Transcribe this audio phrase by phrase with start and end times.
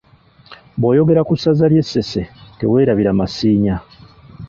[0.79, 2.21] Bw’oyogera ku Ssaza ly’e Ssese
[2.57, 3.75] teweerabira Masiinya.